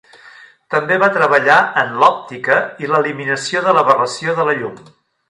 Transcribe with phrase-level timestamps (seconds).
[0.75, 4.81] També va treballar en l'òptica i l'eliminació de l'aberració de la llum.